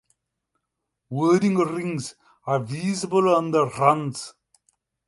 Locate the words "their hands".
3.51-4.33